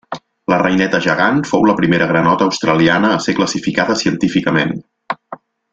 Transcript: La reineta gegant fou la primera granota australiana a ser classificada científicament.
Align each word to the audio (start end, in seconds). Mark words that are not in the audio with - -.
La 0.51 0.57
reineta 0.61 1.01
gegant 1.07 1.37
fou 1.49 1.67
la 1.71 1.75
primera 1.81 2.07
granota 2.13 2.49
australiana 2.53 3.13
a 3.13 3.21
ser 3.27 3.39
classificada 3.41 3.99
científicament. 4.05 4.75